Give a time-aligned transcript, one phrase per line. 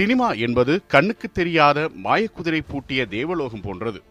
[0.00, 4.02] Cinema என்பது கண்ணுக்கு தெரியாத மாயக்குதிரை பூட்டிய தேவலோகம் போன்றது.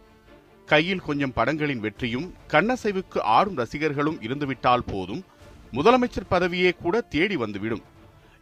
[0.66, 5.23] கையில் கொஞ்சம் படங்களின் வெற்றியும் கண்ணசைவுக்கு ஆடும் ரசிகர்களும் இருந்துவிட்டால் போதும்
[5.73, 7.82] முதலமைச்சர் பதவியே கூட தேடி வந்துவிடும்.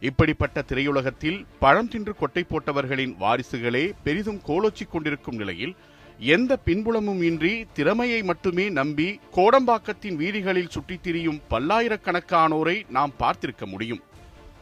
[0.00, 5.76] இப்படிப்பட்ட திரையுலகத்தில் பழம் தின்று கொட்டை போட்டவர்களின் வாரிசுகளே பெரிதும் கோலோச்சிக் கொண்டிருக்கும் நிலையில்
[6.18, 14.00] எந்த பின்புலமும் இன்றி திறமையை மட்டுமே நம்பி கோடம்பாக்கத்தின் வீதிகளில் சுற்றித் திரியும் பல்லாயிரக்கணக்கானோரை நாம் பார்த்திருக்க முடியும்.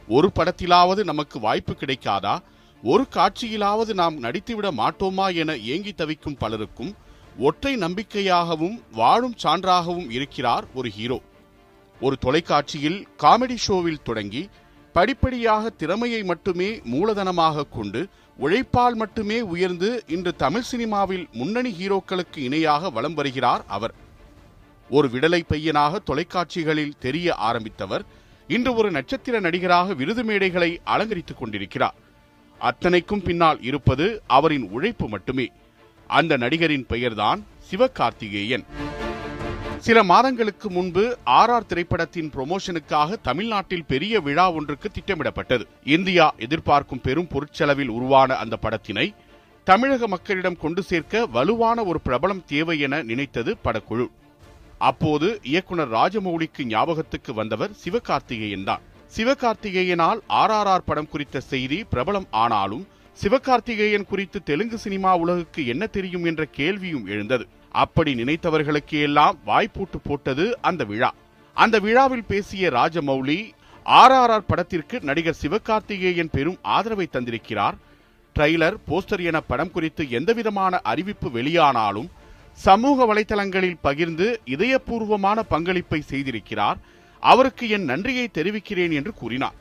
[0.07, 2.39] ஒரு படத்திலாவது நமக்கு வாய்ப்பு கிடைக்காதா?
[2.83, 6.95] ஒரு காட்சியிலாவது நாம் நடித்துவிட மாட்டோமா என ஏங்கி தவிக்கும் பலருக்கும்
[7.37, 11.21] ஒற்றை நம்பிக்கையாகவும் வாழும் சான்றாகவும் இருக்கிறார் ஒரு ஹீரோ.
[12.01, 14.49] ஒரு தொலைக்காட்சியில் காமெடி ஷோவில் தொடங்கி
[14.93, 23.13] படிப்படியாக திறமையை மட்டுமே மூலதனமாக கொண்டு உழைப்பால் மட்டுமே உயர்ந்து இன்று தமிழ் சினிமாவில் முன்னணி ஹீரோக்களுக்கு இணையாக வலம்
[23.13, 23.93] வருகிறார் அவர்.
[24.89, 28.01] ஒரு விடலை பையனாக தொலைக்காட்சிகளில் தெரிய ஆரம்பித்தவர்
[28.47, 31.95] இன்று ஒரு நட்சத்திர நடிகராக விருது மேடைகளை அலங்கரித்துக் கொண்டிருக்கிறார்.
[32.59, 35.51] அத்தனைக்கும் பின்னால் இருப்பது அவரின் உழைப்பு மட்டுமே.
[36.07, 38.63] அந்த நடிகரின் பெயர்தான் சிவகார்த்திகேயன்.
[39.77, 45.67] சில மாதங்களுக்கு முன்பு ஆர் ஆர் திரைப்படத்தின் ப்ரொமோஷனுக்காக தமிழ்நாட்டில் பெரிய விழா ஒன்றுக்கு திட்டமிடப்பட்டது.
[45.83, 49.13] இந்தியா எதிர்பார்க்கும் பெரும் பொருட்செலவில் உருவான அந்த படத்தினை
[49.63, 54.07] தமிழக மக்களிடம் கொண்டு சேர்க்க வலுவான ஒரு பிரபலம் தேவை என நினைத்தது படக்குழு.
[54.77, 58.81] அப்போது இயக்குனர் ராஜமௌலிக்கு ஞாபகத்துக்கு வந்தவர் சிவகார்த்திகேயன் தான்.
[59.15, 62.87] சிவகார்த்திகேயனால் ஆர் ஆர் ஆர் படம் குறித்த செய்தி பிரபலம் ஆனாலும்
[63.21, 67.47] சிவகார்த்திகேயன் குறித்து தெலுங்கு சினிமா உலகுக்கு என்ன தெரியும் என்ற கேள்வியும் எழுந்தது.
[67.71, 71.13] அப்படி நினைத்தவர்களுக்கு எல்லாம் வாய்ப்பூட்டு போட்டது அந்த விழா.
[71.53, 73.39] அந்த விழாவில் பேசிய ராஜமௌலி
[73.83, 77.77] ஆர் ஆர் ஆர் படத்திற்கு நடிகர் சிவகார்த்திகேயன் பெரும் ஆதரவை தந்திருக்கிறார்.
[78.35, 82.09] ட்ரெய்லர் போஸ்டர் என படம் குறித்து எந்தவிதமான அறிவிப்பு வெளியானாலும்
[82.53, 86.77] சமூக வலைதளங்களில் பகிர்ந்து இதயபூர்வமான பங்களிப்பை செய்திருக்கிறார்.
[87.19, 89.57] அவருக்கு என் நன்றியை தெரிவிக்கிறேன் என்று கூறினார்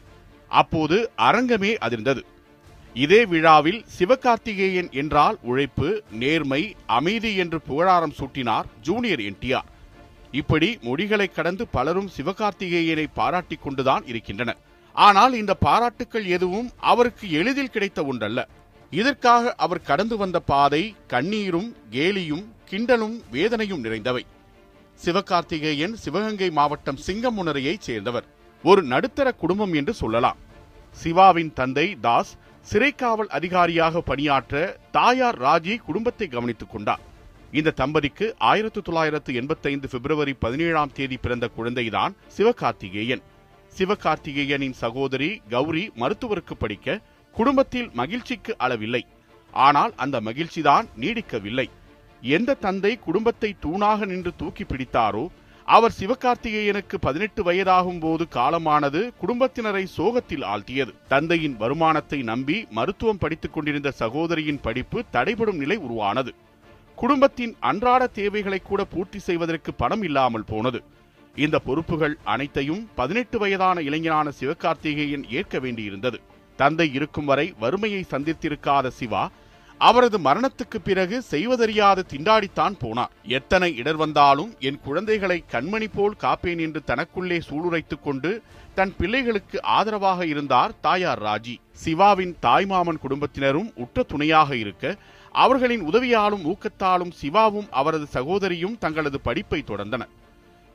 [0.49, 2.23] அப்போது அரங்கமே அதிர்ந்தது.
[2.95, 9.71] இதே விழாவில் சிவகார்த்திகேயன் என்றால் உழைப்பு நேர்மை அமைதி என்று புகழாரம் சூட்டினார் ஜூனியர் என்டிஆர்.
[10.33, 14.61] இப்படி மொழிகளை கடந்து பலரும் சிவகார்த்திகேயனை பாராட்டிக் கொண்டுதான் இருக்கின்றனர்.
[14.93, 18.49] ஆனால் இந்த பாராட்டுக்கள் எதுவும் அவருக்கு எளிதில் கிடைத்த ஒன்றல்ல.
[18.91, 24.25] இதற்காக அவர் கடந்து வந்த பாதை கண்ணீரும் கேலியும் கிண்டலும் வேதனையும் நிறைந்தவை.
[25.05, 28.25] சிவகார்த்திகேயன் சிவகங்கை மாவட்டம் சிங்கமுனரையைச் சேர்ந்தவர்.
[28.63, 30.37] ஒரு நடுத்தர குடும்பம் என்று சொல்லலாம்.
[30.91, 32.37] சிவாவின் தந்தை தாஸ்
[32.73, 37.01] சிறைக்காவல் அதிகாரியாக பணியாற்ற தாயார் ராஜி குடும்பத்தை கவனித்துக் கொண்டார்.
[37.53, 43.23] இந்த தம்பதிக்கு ஆயிரத்தி தொள்ளாயிரத்து எண்பத்தைந்து பிப்ரவரி பதினேழாம் தேதி பிறந்த குழந்தைதான் சிவகார்த்திகேயன்.
[43.79, 47.01] சிவகார்த்திகேயனின் சகோதரி கௌரி மருத்துவருக்கு படிக்க
[47.33, 49.03] குடும்பத்தில் மகிழ்ச்சிக்கு அளவில்லை.
[49.53, 51.71] ஆனால் அந்த மகிழ்ச்சிதான் நீடிக்கவில்லை.
[52.23, 55.29] எந்த தந்தை குடும்பத்தை தூணாக நின்று தூக்கி பிடித்தாரோ
[55.65, 60.93] அவர் சிவகார்த்திகேயனுக்கு பதினெட்டு வயதாகும் போது காலமானது குடும்பத்தினரை சோகத்தில் ஆழ்த்தியது.
[61.09, 66.35] தந்தையின் வருமானத்தை நம்பி மருத்துவம் படித்துக் கொண்டிருந்த சகோதரியின் படிப்பு தடைபடும் நிலை உருவானது.
[66.95, 70.83] குடும்பத்தின் அன்றாட தேவைகளை கூட பூர்த்தி செய்வதற்கு பணம் இல்லாமல் போனது.
[71.37, 76.21] இந்த பொறுப்புகள் அனைத்தையும் பதினெட்டு வயதான இளைஞனான சிவகார்த்திகேயன் ஏற்க வேண்டியிருந்தது.
[76.57, 79.31] தந்தை இருக்கும் வரை வறுமையை சந்தித்திருக்காத சிவா
[79.79, 83.09] அவரது மரணத்துக்கு பிறகு செய்வதறியாது திண்டாடித்தான் போனார்.
[83.23, 88.43] எத்தனை இடர் வந்தாலும் என் குழந்தைகளை கண்மணி போல் காப்பேன் என்று தனக்குள்ளே சூளுரைத்துக் கொண்டு
[88.75, 91.57] தன் பிள்ளைகளுக்கு ஆதரவாக இருந்தார் தாயார் ராஜி.
[91.73, 94.97] சிவாவின் தாய்மாமன் குடும்பத்தினரும் உற்ற துணையாக இருக்க
[95.33, 100.09] அவர்களின் உதவியாலும் ஊக்கத்தாலும் சிவாவும் அவரது சகோதரியும் தங்களது படிப்பை தொடர்ந்தனர்.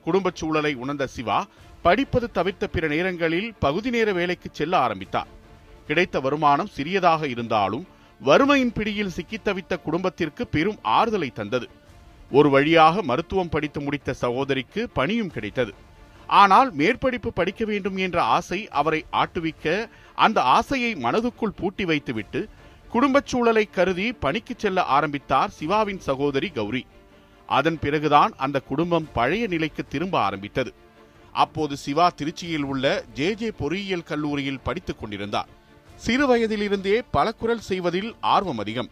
[0.04, 1.46] குடும்பச் சூழலை உணர்ந்த சிவா
[1.82, 5.28] படிப்பது தவிர்த்த பிற நேரங்களில் பகுதி நேர வேலைக்கு செல்ல ஆரம்பித்தார்.
[5.88, 7.88] கிடைத்த வருமானம் சிறியதாக இருந்தாலும்
[8.24, 11.70] வறுமையின் பிடியில் சிக்கித் தவித்த குடும்பத்திற்கு பெரும் ஆறுதலை தந்தது.
[12.32, 15.74] ஒரு வழியாக மருத்துவம் படித்து முடித்த சகோதரிக்கு பணியும் கிடைத்தது.
[16.28, 22.50] ஆனால் மேற்படிப்பு படிக்க வேண்டும் என்ற ஆசை அவரை ஆட்டுவிக்க அந்த ஆசையை மனதுக்குள் பூட்டி வைத்துவிட்டு
[22.90, 26.86] குடும்பச் சூழலை கருதி பணிக்கு செல்ல ஆரம்பித்தார் சிவாவின் சகோதரி கௌரி.
[27.48, 30.74] அதன் பிறகுதான் அந்த குடும்பம் பழைய நிலைக்கு திரும்ப ஆரம்பித்தது.
[31.32, 35.60] அப்போது சிவா திருச்சியில் உள்ள ஜே ஜே பொறியியல் கல்லூரியில் படித்துக் கொண்டிருந்தார்.
[36.04, 38.90] சிறு வயதிலிருந்தே பலக்குரல் செய்வதில் ஆர்வம் அதிகம்.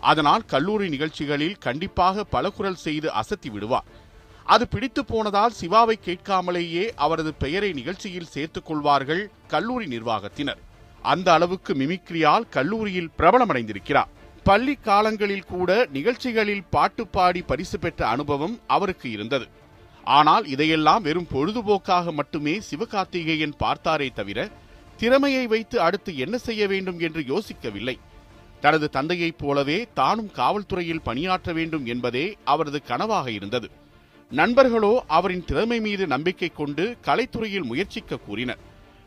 [0.00, 3.88] அதனால் கல்லூரி நிகழ்ச்சிகளில் கண்டிப்பாக பலக்குரல் செய்து அசத்தி விடுவார்.
[4.44, 10.60] அது பிடித்து போனதால் சிவாவை கேட்காமலேயே அவரது பெயரை நிகழ்ச்சியில் சேர்த்துக் கொள்வார்கள் கல்லூரி நிர்வாகத்தினர்.
[11.02, 14.10] அந்த அளவுக்கு மிமிக்ரியால் கல்லூரியில் பிரபலமடைந்திருக்கிறார்.
[14.42, 19.46] பள்ளி காலங்களில் கூட நிகழ்ச்சிகளில் பாட்டு பாடி பரிசு பெற்ற அனுபவம் அவருக்கு இருந்தது.
[20.04, 24.48] ஆனால் இதையெல்லாம் வெறும் பொழுதுபோக்காக மட்டுமே சிவகார்த்திகேயன் பார்த்தாரே தவிர
[25.00, 27.96] திறமையை வைத்து அடுத்து என்ன செய்ய வேண்டும் என்று யோசிக்கவில்லை.
[28.60, 33.68] தனது தந்தையைப் போலவே தானும் காவல்துறையில் பணியாற்ற வேண்டும் என்பதே அவரது கனவாக இருந்தது.
[34.30, 38.60] நண்பர்களோ அவரின் திறமை மீது நம்பிக்கை கொண்டு கலைத்துறையில் முயற்சிக்க கூறினர்.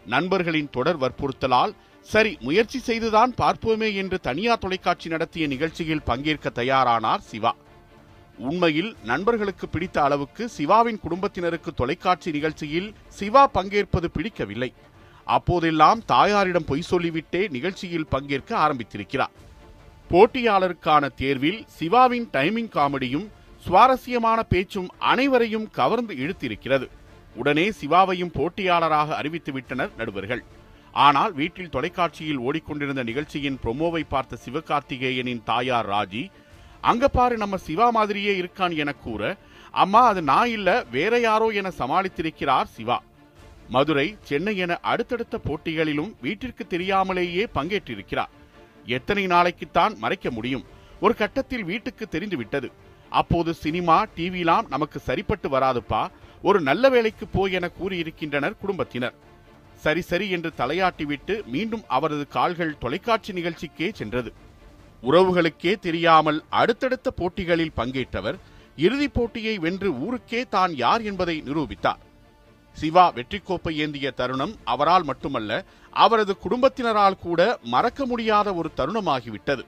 [0.06, 1.74] நண்பர்களின் தொடர் வற்புறுத்தலால்
[2.08, 7.52] சரி முயற்சி செய்துதான் பார்ப்போமே என்று தனியார் தொலைக்காட்சி நடத்திய நிகழ்ச்சியில் பங்கேற்க தயாரானார் சிவா.
[8.50, 12.90] உண்மையில் நண்பர்களுக்கு பிடித்த அளவுக்கு சிவாவின் குடும்பத்தினருக்கு தொலைக்காட்சி நிகழ்ச்சியில்
[13.20, 14.72] சிவா பங்கேற்பது பிடிக்கவில்லை.
[15.26, 19.34] அப்போதெல்லாம் தாயாரிடம் பொய் சொல்லிவிட்டே நிகழ்ச்சியில் பங்கேற்க ஆரம்பித்திருக்கிறார்.
[20.12, 23.28] போட்டியாளருக்கான தேர்வில் சிவாவின் டைமிங் காமெடியும்
[23.66, 26.88] சுவாரஸ்யமான பேச்சும் அனைவரையும் கவர்ந்து இழுத்திருக்கிறது.
[27.36, 30.44] உடனே சிவாவையும் போட்டியாளராக அறிவித்துவிட்டனர் நடுவர்கள்.
[30.94, 36.30] ஆனால் வீட்டில் தொலைக்காட்சியில் ஓடிக்கொண்டிருந்த நிகழ்ச்சியின் ப்ரொமோவை பார்த்த சிவகார்த்திகேயனின் தாயார் ராஜி
[36.82, 39.38] அங்க பாரு நம்ம சிவா மாதிரியே இருக்கான் என கூற
[39.72, 42.98] அம்மா அது நான் இல்ல வேற யாரோ என சமாளித்திருக்கிறார் சிவா.
[43.70, 48.32] மதுரை சென்னை என அடுத்தடுத்த போட்டிகளிலும் வீட்டிற்கு தெரியாமலேயே பங்கேற்றிருக்கிறார்.
[48.86, 50.64] எத்தனை நாளைக்குத்தான் மறைக்க முடியும்?
[51.00, 52.72] ஒரு கட்டத்தில் வீட்டுக்கு தெரிந்து விட்டது
[53.10, 56.10] அப்போது சினிமா டிவிலாம் நமக்கு சரிப்பட்டு வராதுப்பா.
[56.42, 59.14] ஒரு நல்ல வேலைக்கு போய் என கூறியிருக்கின்றனர் குடும்பத்தினர்.
[59.76, 64.34] சரி சரி என்று தலையாட்டிவிட்டு மீண்டும் அவரது கால்கள் தொலைக்காட்சி நிகழ்ச்சிக்கே சென்றது.
[65.04, 68.38] உறவுகளுக்கே தெரியாமல் அடுத்தடுத்த போட்டிகளில் பங்கேற்றவர்
[68.78, 72.00] இறுதிப் போட்டியை வென்று ஊருக்கே தான் யார் என்பதை நிரூபித்தார்.
[72.74, 79.66] சிவா வெற்றி கோப்பை ஏந்திய தருணம் அவரால் மட்டுமல்ல அவரது குடும்பத்தினரால் கூட மறக்க முடியாத ஒரு தருணமாகிவிட்டது.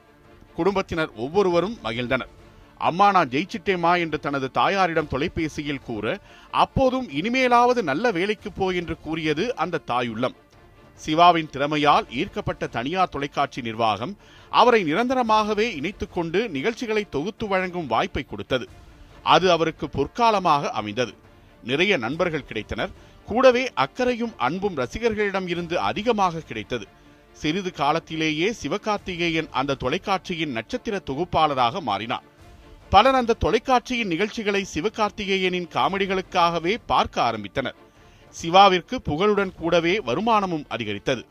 [0.56, 2.32] குடும்பத்தினர் ஒவ்வொருவரும் மகிழ்ந்தனர்.
[2.78, 6.20] அம்மா நான் ஜெயிச்சிட்டேமா என்று தனது தாயாரிடம் தொலைபேசியில் கூற
[6.52, 10.36] அப்போதும் இனிமேலாவது நல்ல வேலைக்கு போ என்று கூறியது அந்த தாயுள்ளம்.
[10.96, 14.18] சிவாவின் திறமையால் ஈர்க்கப்பட்ட தனியார் தொலைக்காட்சி நிர்வாகம்
[14.50, 18.70] அவரை நிரந்தரமாகவே இணைத்துக் கொண்டு நிகழ்ச்சிகளை தொகுத்து வழங்கும் வாய்ப்பை கொடுத்தது.
[19.24, 21.14] அது அவருக்கு பொற்காலமாக அமைந்தது.
[21.70, 22.94] நிறைய நண்பர்கள் கிடைத்தனர்.
[23.30, 26.86] கூடவே அக்கறையும் அன்பும் ரசிகர்களிடம் இருந்து அதிகமாக கிடைத்தது.
[27.42, 32.26] சிறிது காலத்திலேயே சிவகார்த்திகேயன் அந்த தொலைக்காட்சியின் நட்சத்திர தொகுப்பாளராக மாறினார்.
[32.90, 37.78] பலர் அந்த தொலைக்காட்சியின் நிகழ்ச்சிகளை சிவகார்த்திகேயனின் காமெடிகளுக்காகவே பார்க்க ஆரம்பித்தனர்.
[38.36, 41.24] சிவாவிற்கு புகழுடன் கூடவே வருமானமும் அதிகரித்தது.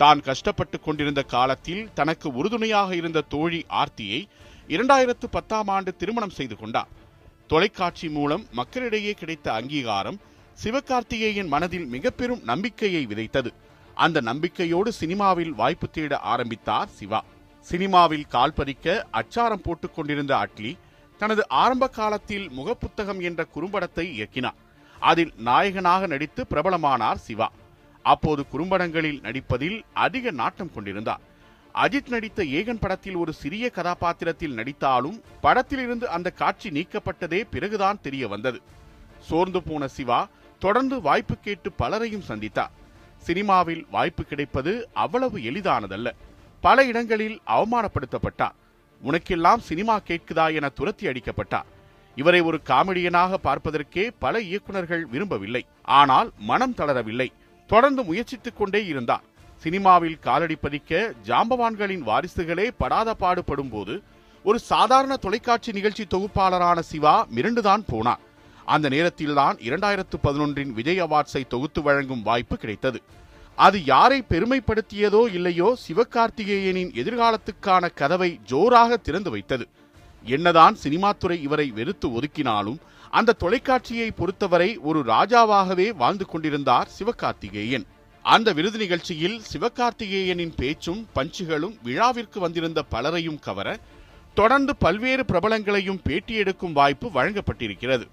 [0.00, 4.20] தான் கஷ்டப்பட்டு கொண்டிருந்த காலத்தில் தனக்கு உறுதுணையாக இருந்த தோழி ஆர்த்தியை
[4.74, 6.90] இரண்டாயிரத்து பத்தாம் ஆண்டு திருமணம் செய்து கொண்டார்.
[7.50, 10.20] தொலைக்காட்சி மூலம் மக்களிடையே கிடைத்த அங்கீகாரம்
[10.64, 13.50] சிவகார்த்திகேயன் மனதில் மிக பெரும் நம்பிக்கையை விதைத்தது.
[13.94, 17.24] அந்த நம்பிக்கையோடு சினிமாவில் வாய்ப்பு தேட ஆரம்பித்தார் சிவா.
[17.60, 20.78] சினிமாவில் கால் பதிக்க அச்சாரம் போட்டுக் கொண்டிருந்த அட்லி
[21.18, 24.58] தனது ஆரம்ப காலத்தில் முகப்புத்தகம் என்ற குறும்படத்தை இயக்கினார்.
[25.00, 27.52] அதில் நாயகனாக நடித்து பிரபலமானார் சிவா.
[28.02, 31.20] அப்போது குறும்படங்களில் நடிப்பதில் அதிக நாட்டம் கொண்டிருந்தார்.
[31.74, 38.60] அஜித் நடித்த ஏகன் படத்தில் ஒரு சிறிய கதாபாத்திரத்தில் நடித்தாலும் படத்திலிருந்து அந்த காட்சி நீக்கப்பட்டதே பிறகுதான் தெரிய வந்தது.
[39.20, 40.28] சோர்ந்து போன சிவா
[40.58, 42.70] தொடர்ந்து வாய்ப்பு கேட்டு பலரையும் சந்தித்தார்.
[43.18, 46.10] சினிமாவில் வாய்ப்பு கிடைப்பது அவ்வளவு எளிதானதல்ல.
[46.60, 48.52] பல இடங்களில் அவமானப்படுத்தப்பட்டார்.
[49.04, 51.64] உனக்கெல்லாம் சினிமா கேட்குதா என துரத்தி அடிக்கப்பட்டார்.
[52.14, 55.66] இவரை ஒரு காமெடியனாக பார்ப்பதற்கே பல இயக்குனர்கள் விரும்பவில்லை.
[55.82, 57.28] ஆனால் மனம் தளரவில்லை.
[57.66, 59.22] தொடர்ந்து முயற்சித்துக் கொண்டே இருந்தார்.
[59.62, 63.94] சினிமாவில் காலடி பதிக்க ஜாம்பவான்களின் வாரிசுகளே படாத பாடுபடும் போது
[64.44, 68.22] ஒரு சாதாரண தொலைக்காட்சி நிகழ்ச்சி தொகுப்பாளரான சிவா மிரண்டுதான் போனார்.
[68.64, 73.00] அந்த நேரத்தில்தான் இரண்டாயிரத்து பதினொன்றின் விஜய் அவார்ட்ஸை தொகுத்து வழங்கும் வாய்ப்பு கிடைத்தது.
[73.58, 79.66] அது யாரை பெருமைப்படுத்தியதோ இல்லையோ சிவகார்த்திகேயனின் எதிர்காலத்துக்கான கதவை ஜோராக திறந்து வைத்தது.
[80.24, 82.80] என்னதான் சினிமாத்துறை இவரை வெறுத்து ஒதுக்கினாலும்
[83.18, 87.86] அந்த தொலைக்காட்சியை பொறுத்தவரை ஒரு ராஜாவாகவே வாழ்ந்து கொண்டிருந்தார் சிவகார்த்திகேயன்.
[88.22, 93.78] அந்த விருது நிகழ்ச்சியில் சிவகார்த்திகேயனின் பேச்சும் பஞ்சுகளும் விழாவிற்கு வந்திருந்த பலரையும் கவர
[94.34, 98.06] தொடர்ந்து பல்வேறு பிரபலங்களையும் பேட்டி எடுக்கும் வாய்ப்பு வழங்கப்பட்டிருக்கிறது.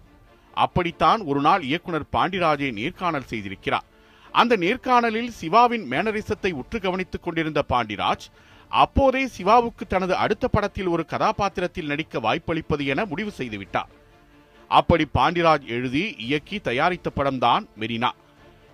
[0.54, 3.86] அப்படித்தான் ஒரு நாள் இயக்குனர் பாண்டிராஜை நேர்காணல் செய்திருக்கிறார்.
[4.32, 8.26] அந்த நேர்காணலில் சிவாவின் மேனரிசத்தை உற்று கவனித்துக் கொண்டிருந்த பாண்டிராஜ்
[8.70, 13.92] அப்போதே சிவாவுக்கு தனது அடுத்த படத்தில் ஒரு கதாபாத்திரத்தில் நடிக்க வாய்ப்பளிப்பது என முடிவு செய்துவிட்டார்.
[14.68, 18.10] அப்படி பாண்டிராஜ் எழுதி இயக்கி தயாரித்த படம்தான் மெரினா.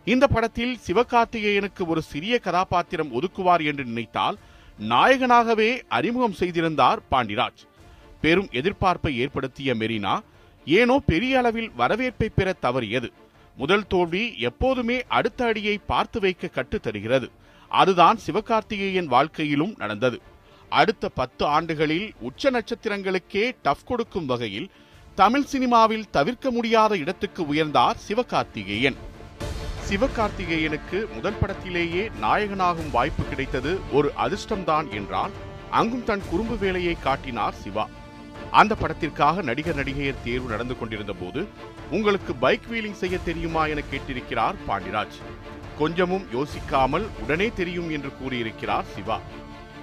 [0.06, 4.38] இந்த படத்தில் சிவகார்த்திகேயனுக்கு ஒரு சிறிய கதாபாத்திரம் ஒதுக்குவார் என்று நினைத்தால்
[4.80, 7.62] நாயகனாகவே அறிமுகம் செய்திருந்தார் பாண்டிராஜ்
[8.22, 10.16] பெரும் எதிர்பார்ப்பை ஏற்படுத்திய மெரினா
[10.66, 13.10] ஏனோ பெரிய அளவில் வரவேற்பை பெற தவறியது.
[13.58, 17.32] முதல் தோல்வி எப்போதுமே அடுத்த அடியை பார்த்து வைக்க கற்று தருகிறது.
[17.72, 20.22] அதுதான் சிவகார்த்திகேயன் வாழ்க்கையிலும் நடந்தது.
[20.70, 24.70] அடுத்த பத்து ஆண்டுகளில் உச்ச நட்சத்திரங்களுக்கே டஃப் கொடுக்கும் வகையில்
[25.16, 29.00] தமிழ் சினிமாவில் தவிர்க்க முடியாத இடத்துக்கு உயர்ந்தார் சிவகார்த்திகேயன்.
[29.88, 35.32] சிவகார்த்திகேயனுக்கு முதல் படத்திலேயே நாயகனாகும் வாய்ப்பு கிடைத்தது ஒரு அதிர்ஷ்டம்தான் என்றான்.
[35.70, 37.88] அங்கும் தன் குறும்பு வேலையை காட்டினார் சிவா.
[38.52, 41.48] அந்த படத்திற்காக நடிகர் நடிகையர் தேர்வு நடந்து கொண்டிருந்த போது
[41.90, 45.20] உங்களுக்கு பைக் வீலிங் செய்ய தெரியுமா என கேட்டிருக்கிறார் பாண்டிராஜ்
[45.78, 49.20] கொஞ்சமும் யோசிக்காமல் உடனே தெரியும் என்று கூறியிருக்கிறார் சிவா.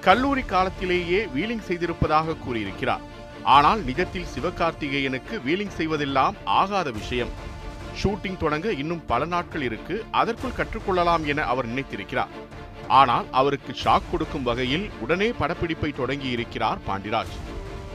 [0.01, 3.07] கல்லூரி காலத்திலேயே வீலிங் செய்திருப்பதாக கூறியிருக்கிறார்.
[3.43, 7.29] ஆனால் நிஜத்தில் சிவகார்த்திகேயனுக்கு வீலிங் செய்வதெல்லாம் ஆகாத விஷயம்.
[8.03, 10.05] ஷூட்டிங் தொடங்க இன்னும் பல நாட்கள் இருக்கு.
[10.11, 12.35] அதற்குள் கற்றுக்கொள்ளலாம் என அவர் நினைத்திருக்கிறார்.
[12.89, 17.37] ஆனால் அவருக்கு ஷாக் கொடுக்கும் வகையில் உடனே படப்பிடிப்பை தொடங்கி இருக்கிறார் பாண்டிராஜ்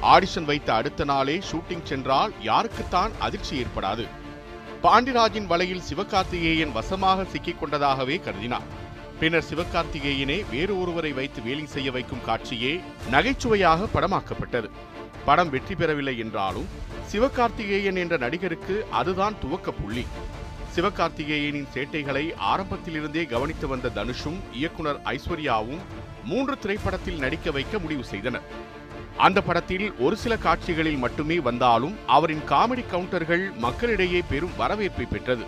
[0.01, 4.05] ஆடிஷன் வைத்த அடுத்த நாளே ஷூட்டிங் சென்றால் யாருக்குத்தான் அதிர்ச்சி ஏற்படாது.
[4.83, 8.67] பாண்டிராஜின் வலையில் சிவகார்த்திகேயன் வசமாக சிக்கிக் கொண்டதாகவே கருதினார்.
[9.19, 14.69] பின்னர் சிவகார்த்திகேயனே வேறு ஒருவரை வைத்து வேலை செய்ய வைக்கும் காட்சியே நகைச்சுவையாக படமாக்கப்பட்டது.
[15.25, 16.67] படம் வெற்றி பெறவில்லை என்றாலும்
[17.11, 20.05] சிவகார்த்திகேயன் என்ற நடிகருக்கு அதுதான் துவக்க புள்ளி.
[20.75, 25.83] சிவகார்த்திகேயனின் சேட்டைகளை ஆரம்பத்திலிருந்தே கவனித்து வந்த தனுஷும் இயக்குனர் ஐஸ்வர்யாவும்
[26.23, 28.47] மூன்று திரைப்படத்தில் நடிக்க வைக்க முடிவு செய்தனர்.
[29.17, 35.45] அந்த படத்தில் ஒரு சில காட்சிகளில் மட்டுமே வந்தாலும் அவரின் காமெடி கவுண்டர்கள் மக்களிடையே பெரும் வரவேற்பை பெற்றது.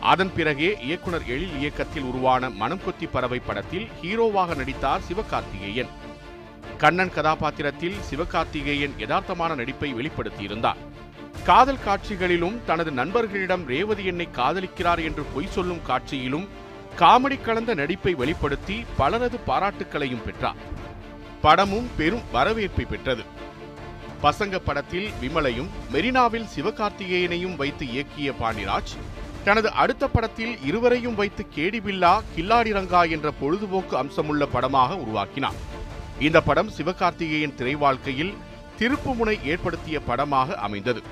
[0.00, 5.88] அதன் பிறகே இயக்குனர் எழில் இயக்கத்தில் உருவான மனம் கொத்தி பறவை படத்தில் ஹீரோவாக நடித்தார் சிவகார்த்திகேயன்.
[6.82, 10.80] கண்ணன் கதாபாத்திரத்தில் சிவகார்த்திகேயன் யதார்த்தமான நடிப்பை வெளிப்படுத்தியிருந்தார்.
[11.44, 16.46] காதல் காட்சிகளிலும் தனது நண்பர்களிடம் ரேவதி என்னை காதலிக்கிறார் என்று பொய் சொல்லும் காட்சியிலும்
[17.00, 20.60] காமெடி கலந்த நடிப்பை வெளிப்படுத்தி பலரது பாராட்டுக்களையும் பெற்றார்.
[21.42, 23.24] படமும் பெரும் வரவேற்பை பெற்றது.
[24.22, 28.94] பசங்க படத்தில் விமலையும் மெரினாவில் சிவகார்த்திகேயனையும் வைத்து இயக்கிய பாண்டிராஜ்
[29.44, 35.58] தனது அடுத்த படத்தில் இருவரையும் வைத்து கேடிபில்லா கில்லாடி ரங்கா என்ற பொழுதுபோக்கு அம்சமுள்ள படமாக உருவாக்கினார்.
[36.18, 38.34] இந்த படம் சிவகார்த்திகேயன் திரை வாழ்க்கையில்
[38.78, 41.02] திருப்புமுனை ஏற்படுத்திய படமாக அமைந்தது.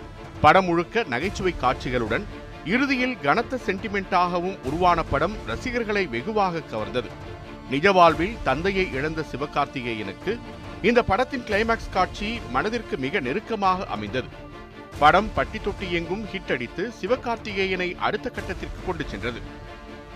[0.41, 2.25] படம் முழுக்க நகைச்சுவை காட்சிகளுடன்
[2.65, 7.11] இறுதியில் கனத்த சென்டிமெண்டாகவும் உருவான படம் ரசிகர்களை வெகுவாக கவர்ந்தது.
[7.71, 10.39] நிஜ வாழ்வில் தந்தையை இழந்த சிவகார்த்திகேயனுக்கு
[10.83, 14.27] இந்த படத்தின் கிளைமாக்ஸ் காட்சி மனதிற்கு மிக நெருக்கமாக அமைந்தது.
[14.99, 19.41] படம் பட்டி தொட்டி எங்கும் ஹிட் அடித்து சிவகார்த்திகேயனை அடுத்த கட்டத்திற்கு கொண்டு சென்றது.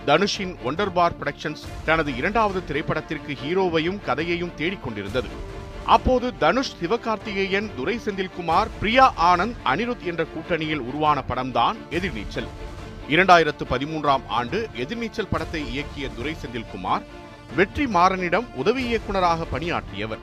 [0.05, 5.29] தனுஷின் ஒண்டர் பார் புரொடக்ஷன்ஸ் தனது இரண்டாவது திரைப்படத்திற்கு ஹீரோவையும் கதையையும் தேடிக்கொண்டிருந்தது
[5.85, 12.49] அப்போது தனுஷ் சிவகார்த்திகேயன் துரை செந்தில்குமார் பிரியா ஆனந்த் அனிருத் என்ற கூட்டணியில் உருவான படம்தான் எதிர்நீச்சல்.
[13.09, 17.01] இரண்டாயிரத்து பதிமூன்றாம் ஆண்டு எதிர்நீச்சல் படத்தை இயக்கிய துரை செந்தில்குமார்
[17.55, 20.19] வெற்றி மாறனிடம் உதவி இயக்குனராக பணியாற்றியவர்.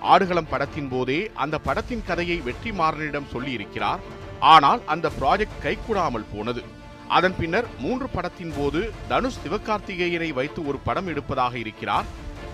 [0.00, 3.98] ஆடுகளம் படத்தின் போதே அந்த படத்தின் கதையை வெற்றி மாறனிடம் சொல்லியிருக்கிறார்.
[4.40, 6.64] ஆனால் அந்த ப்ராஜெக்ட் கைகூடாமல் போனது.
[7.16, 12.04] அதன் பின்னர் மூன்று படத்தின் போது தனுஷ் சிவகார்த்திகேயனை வைத்து ஒரு படம் எடுப்பதாக இருக்கிறார்.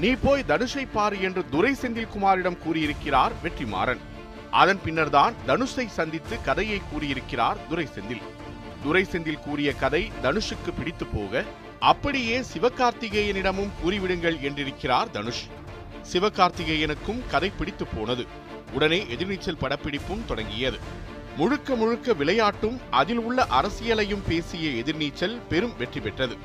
[0.01, 4.03] நீ போய் தனுஷை பாரு என்று துரை செந்தில்குமாரிடம் கூறியிருக்கிறார் வெற்றிமாறன்.
[4.51, 8.25] அதன் பின்னர்தான் தனுஷை சந்தித்து கதையை கூறியிருக்கிறார் துரை செந்தில்.
[8.85, 11.45] துரை செந்தில் கூறிய கதை தனுஷுக்கு பிடித்து போக
[11.93, 15.45] அப்படியே சிவகார்த்திகேயனிடமும் கூறிவிடுங்கள் என்றிருக்கிறார் தனுஷ்.
[16.13, 18.27] சிவகார்த்திகேயனுக்கும் கதை பிடித்து போனது.
[18.73, 20.79] உடனே எதிர்நீச்சல் படப்பிடிப்பும் தொடங்கியது.
[21.37, 26.37] முழுக்க முழுக்க விளையாட்டும் அதில் உள்ள அரசியலையும் பேசிய எதிர்நீச்சல் பெரும் வெற்றி பெற்றது.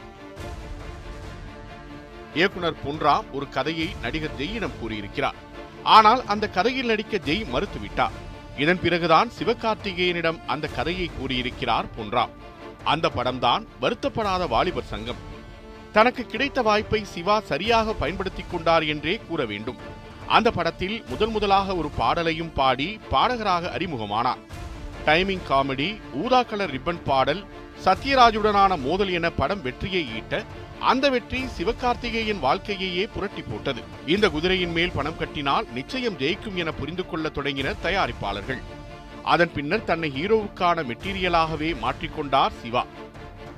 [2.33, 5.35] இயக்குனர் பொன்ராம் ஒரு கதையை நடிகர் ஜெயிடம் கூறியிருக்கிறார்.
[5.83, 8.17] ஆனால் அந்த கதையில் நடிக்க ஜெய் மறுத்துவிட்டார்.
[8.57, 12.35] இதன் பிறகுதான் சிவகார்த்திகேயனிடம் அந்த கதையை கூறியிருக்கிறார் பொன்ராம்
[12.83, 15.21] அந்த படம்தான் வருத்தப்படாத வாலிபர் சங்கம்.
[15.91, 19.77] தனக்கு கிடைத்த வாய்ப்பை சிவா சரியாக பயன்படுத்திக் கொண்டார் என்றே கூற வேண்டும்.
[20.27, 24.41] அந்த படத்தில் முதன் முதலாக ஒரு பாடலையும் பாடி பாடகராக அறிமுகமானார்.
[25.07, 25.87] டைமிங் காமெடி
[26.21, 27.41] ஊதா கலர் ரிப்பன் பாடல்
[27.85, 30.43] சத்யராஜுடனான மோதல் என படம் வெற்றியை ஈட்ட
[30.91, 33.81] அந்த வெற்றி சிவகார்த்திகேயன் வாழ்க்கையையே புரட்டி போட்டது.
[34.13, 38.61] இந்த குதிரையின் மேல் பணம் கட்டினால் நிச்சயம் ஜெயிக்கும் என புரிந்து கொள்ள தொடங்கினர் தயாரிப்பாளர்கள்.
[39.33, 42.83] அதன் பின்னர் தன்னை ஹீரோவுக்கான மெட்டீரியலாகவே மாற்றிக்கொண்டார் சிவா.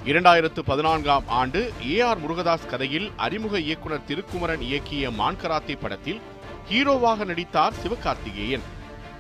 [0.10, 1.60] இரண்டாயிரத்து பதினான்காம் ஆண்டு
[1.90, 6.22] ஏ ஆர் முருகதாஸ் கதையில் அறிமுக இயக்குனர் திருக்குமரன் இயக்கிய மான்கராத்தே படத்தில்
[6.70, 8.66] ஹீரோவாக நடித்தார் சிவகார்த்திகேயன்.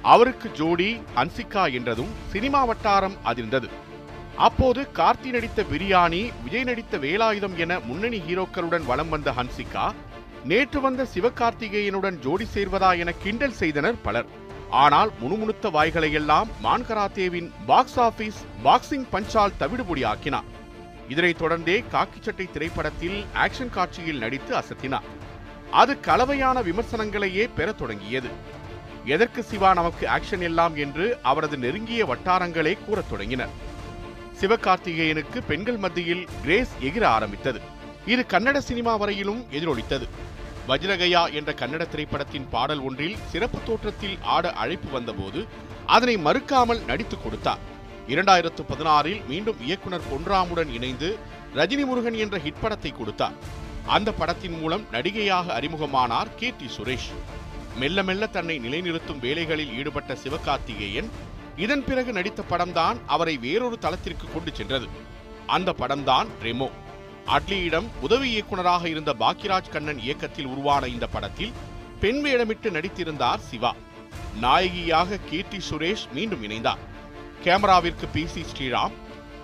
[0.03, 3.69] அவருக்கு ஜோடி ஹன்சிகா என்றதும் சினிமா வட்டாரம் அதிர்ந்தது.
[4.37, 9.93] அப்போது கார்த்தி நடித்த பிரியாணி விஜய் நடித்த வேலாயுதம் என முன்னணி ஹீரோக்களுடன் வலம் வந்த ஹன்சிகா
[10.43, 14.25] நேற்று வந்த சிவகார்த்திகேயனுடன் ஜோடி சேர்வதா என கிண்டல் செய்தனர் பலர்.
[14.69, 20.49] ஆனால் முணுமுணுத்த வாய்களையெல்லாம் மான்கராத்தேவின் பாக்ஸ் ஆபீஸ் பாக்ஸிங் பஞ்சால் தவிடுபொடியாக்கினார்.
[21.09, 25.07] இதனைத் தொடர்ந்தே காக்கி சட்டை திரைப்படத்தில் ஆக்ஷன் காட்சியில் நடித்து அசத்தினார்.
[25.71, 28.61] அது கலவையான விமர்சனங்களையே பெறத் தொடங்கியது.
[29.05, 33.49] எதற்கு சிவா நமக்கு ஆக்ஷன் எல்லாம் என்று அவரது நெருங்கிய வட்டாரங்களே கூறத் தொடங்கினர்.
[34.41, 37.61] சிவகார்த்திகேயனுக்கு பெண்கள் மத்தியில் கிரேஸ் எகிர ஆரம்பித்தது.
[38.05, 40.07] இது கன்னட சினிமா வரையிலும் எதிரொலித்தது.
[40.67, 45.47] வஜ்ரகயா என்ற கன்னட திரைப்படத்தின் பாடல் ஒன்றில் சிறப்பு தோற்றத்தில் ஆட அழைப்பு வந்தபோது
[45.85, 47.57] அதனை மறுக்காமல் நடித்துக் கொடுத்தார்.
[48.07, 51.17] இரண்டாயிரத்து பதினாறில் மீண்டும் இயக்குனர் பொன்ராமுடன் இணைந்து
[51.55, 53.33] ரஜினி முருகன் என்ற ஹிட் படத்தை கொடுத்தார்.
[53.85, 57.11] அந்த படத்தின் மூலம் நடிகையாக அறிமுகமானார் கீர்த்தி சுரேஷ்.
[57.77, 61.09] மெல்ல மெல்ல தன்னை நிலைநிறுத்தும் வேலைகளில் ஈடுபட்ட சிவகார்த்திகேயன்
[61.57, 64.87] இதன் பிறகு நடித்த படம்தான் அவரை வேறொரு தளத்திற்கு கொண்டு சென்றது.
[65.47, 66.69] அந்த படம்தான் ரெமோ.
[67.27, 71.51] அட்லியிடம் உதவி இயக்குனராக இருந்த பாக்கியராஜ் கண்ணன் இயக்கத்தில் உருவான இந்த படத்தில்
[71.99, 73.75] பெண் வேடமிட்டு நடித்திருந்தார் சிவா.
[74.39, 76.81] நாயகியாக கீர்த்தி சுரேஷ் மீண்டும் இணைந்தார்.
[77.43, 78.91] கேமராவிற்கு பி சி ஸ்ரீராம்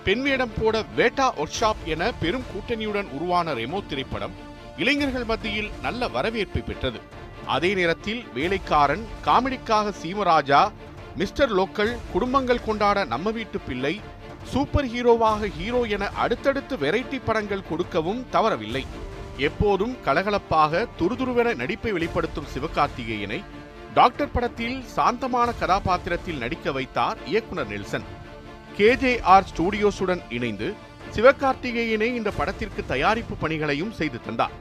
[0.04, 4.32] பெண் வேடம் போட வேட்டா ஒர்க்ஷாப் என பெரும் கூட்டணியுடன் உருவான ரெமோ திரைப்படம்
[4.76, 7.18] இளைஞர்கள் மத்தியில் நல்ல வரவேற்பை பெற்றது.
[7.46, 10.70] அதே நேரத்தில் வேலைக்காரன் காமெடிக்காக சீமராஜா
[11.16, 14.00] மிஸ்டர் லோக்கல் குடும்பங்கள் கொண்டாட நம்ம வீட்டு பிள்ளை
[14.52, 18.86] சூப்பர் ஹீரோவாக ஹீரோ என அடுத்தடுத்து வெரைட்டி படங்கள் கொடுக்கவும் தவறவில்லை.
[19.36, 23.42] எப்போதும் கலகலப்பாக துருதுருவென நடிப்பை வெளிப்படுத்தும் சிவகார்த்திகேயனை
[23.94, 28.06] டாக்டர் படத்தில் சாந்தமான கதாபாத்திரத்தில் நடிக்க வைத்தார் இயக்குனர் நெல்சன்.
[28.78, 30.74] கேஜேஆர் ஸ்டூடியோஸுடன் இணைந்து
[31.16, 34.52] சிவகார்த்திகேயனை இந்த படத்திற்கு தயாரிப்பு பணிகளையும் செய்து தந்தார்.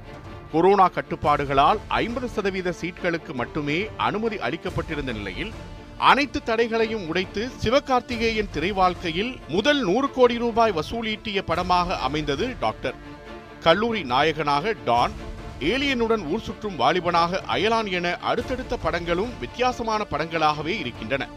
[0.52, 5.52] கொரோனா கட்டுப்பாடுகளால் ஐம்பது சதவீத சீட்களுக்கு மட்டுமே அனுமதி அளிக்கப்பட்டிருந்த நிலையில்
[5.98, 12.96] அனைத்து தடைகளையும் உடைத்து சிவகார்த்திகேயன் திரை வாழ்க்கையில் முதல் நூறு கோடி ரூபாய் வசூலீட்டிய படமாக அமைந்தது டாக்டர்.
[13.60, 15.12] கல்லூரி நாயகனாக டான்
[15.60, 21.28] ஏலியனுடன் ஊர் சுற்றும் வாலிபனாக அயலான் என அடுத்தடுத்த படங்களும் வித்தியாசமான படங்களாகவே இருக்கின்றன.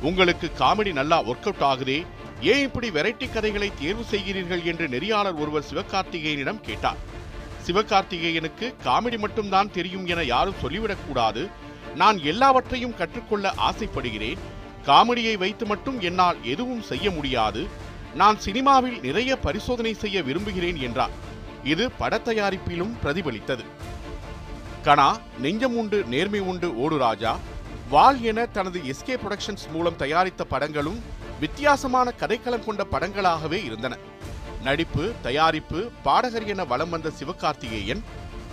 [0.00, 2.06] உங்களுக்கு காமெடி நல்லா ஒர்க் அவுட் ஆகுதே?
[2.40, 7.16] ஏன் இப்படி வெரைட்டி கதைகளை தேர்வு செய்கிறீர்கள் என்று நெறியாளர் ஒருவர் சிவகார்த்திகேயனிடம் கேட்டார்.
[7.66, 11.50] சிவகார்த்திகேயனுக்கு காமெடி மட்டும்தான் தெரியும் என யாரும் சொல்லிவிடக்கூடாது.
[11.94, 14.38] நான் எல்லாவற்றையும் கற்றுக்கொள்ள ஆசைப்படுகிறேன்.
[14.86, 17.66] காமெடியை வைத்து மட்டும் என்னால் எதுவும் செய்ய முடியாது.
[18.14, 21.10] நான் சினிமாவில் நிறைய பரிசோதனை செய்ய விரும்புகிறேன் என்றார்.
[21.64, 23.64] இது பட தயாரிப்பிலும் பிரதிபலித்தது.
[24.84, 27.38] கனா நெஞ்சம் உண்டு நேர்மை உண்டு ஓடு ராஜா.
[27.88, 31.00] வால் என தனது எஸ்கே புரொடக்ஷன்ஸ் மூலம் தயாரித்த படங்களும்
[31.40, 33.96] வித்தியாசமான கதைக்களம் கொண்ட படங்களாகவே இருந்தன.
[34.68, 38.02] நடிப்பு தயாரிப்பு பாடகர் என வலம் வந்த சிவகார்த்திகேயன்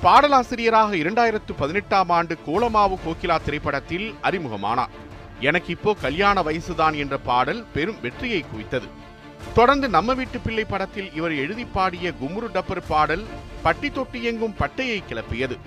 [0.04, 4.94] பாடலாசிரியராக இரண்டாயிரத்து பதினெட்டாம் ஆண்டு கோலமாவு கோகிலா திரைப்படத்தில் அறிமுகமானார்.
[5.48, 8.88] எனக்கு இப்போ கல்யாண வயசுதான் என்ற பாடல் பெரும் வெற்றியை குவித்தது.
[9.58, 13.26] தொடர்ந்து நம்ம வீட்டு பிள்ளை படத்தில் இவர் எழுதி பாடிய குமுரு டப்பர் பாடல்
[13.66, 15.58] பட்டி தொட்டி எங்கும் பட்டையை கிளப்பியது.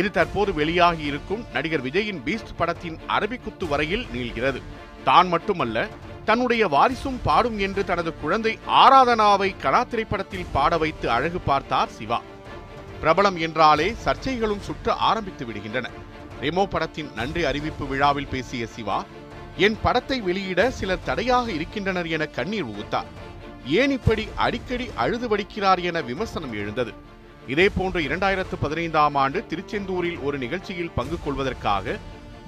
[0.00, 4.60] இது தற்போது வெளியாகி இருக்கும் நடிகர் விஜயின் பீஸ்ட் படத்தின் அரபிக்குத்து வரையில் நீள்கிறது.
[5.08, 5.86] தான் மட்டுமல்ல
[6.28, 12.18] தன்னுடைய வாரிசும் பாடும் என்று தனது குழந்தை ஆராதனாவை கலா திரைப்படத்தில் பாட வைத்து அழகு பார்த்தார் சிவா.
[13.02, 15.86] பிரபலம் என்றாலே சர்ச்சைகளும் சுற்ற ஆரம்பித்து விடுகின்றன.
[16.42, 18.98] ரெமோ படத்தின் நன்றி அறிவிப்பு விழாவில் பேசிய சிவா
[19.66, 23.08] என் படத்தை வெளியிட சிலர் தடையாக இருக்கின்றனர் என கண்ணீர் உகுத்தார்
[23.80, 26.92] ஏன் இப்படி அடிக்கடி அழுது வடிக்கிறார் என விமர்சனம் எழுந்தது.
[27.52, 31.96] இதேபோன்று இரண்டாயிரத்து பதினைந்தாம் ஆண்டு திருச்செந்தூரில் ஒரு நிகழ்ச்சியில் பங்கு கொள்வதற்காக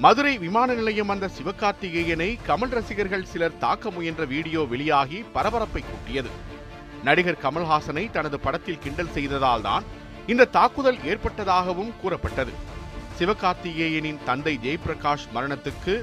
[0.05, 6.31] மதுரை விமான நிலையம் வந்த சிவகார்த்திகேயனை கமல் ரசிகர்கள் சிலர் தாக்க முயன்ற வீடியோ வெளியாகி பரபரப்பை கூட்டியது.
[7.07, 9.85] நடிகர் கமல்ஹாசனை தனது படத்தில் கிண்டல் செய்ததால் தான்
[10.33, 12.53] இந்த தாக்குதல் ஏற்பட்டதாகவும் கூறப்பட்டது.
[13.19, 15.97] சிவகார்த்திகேயனின் தந்தை ஜெயபிரகாஷ் மரணத்துக்கு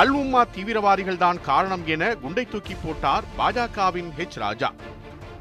[0.00, 4.70] அல் உம்மா தீவிரவாதிகள் தான் காரணம் என குண்டை தூக்கி போட்டார் பாஜகவின் ஹெச் ராஜா.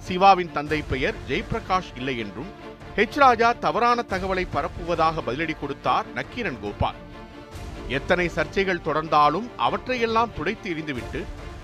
[0.08, 2.52] சிவாவின் தந்தை பெயர் ஜெயபிரகாஷ் இல்லை என்றும்
[3.00, 7.02] ஹெச் ராஜா தவறான தகவலை பரப்புவதாக பதிலடி கொடுத்தார் நக்கீரன் கோபால்.
[7.94, 11.22] எத்தனை சர்ச்சைகள் தொடர்ந்தாலும் அவற்றையெல்லாம் துடைத்து எறிந்துவிட்டு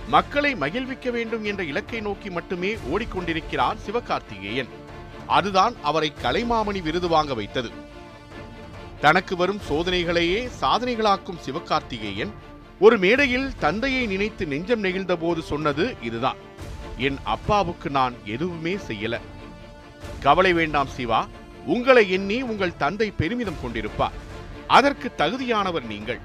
[0.08, 4.72] மக்களை மகிழ்விக்க வேண்டும் என்ற இலக்கை நோக்கி மட்டுமே ஓடிக்கொண்டிருக்கிறார் சிவகார்த்திகேயன்.
[5.28, 7.70] அதுதான் அவரை கலைமாமணி விருது வாங்க வைத்தது.
[9.02, 12.32] தனக்கு வரும் சோதனைகளையே சாதனைகளாக்கும் சிவகார்த்திகேயன்
[12.80, 16.40] ஒரு மேடையில் தந்தையை நினைத்து நெஞ்சம் நெகிழ்ந்த போது சொன்னது இதுதான்.
[16.98, 19.20] என் அப்பாவுக்கு நான் எதுவுமே செய்யல.
[20.20, 21.28] கவலை வேண்டாம் சிவா.
[21.66, 24.18] உங்களை எண்ணி உங்கள் தந்தை பெருமிதம் கொண்டிருப்பார்.
[24.70, 26.22] அதற்கு தகுதியானவர் நீங்கள்.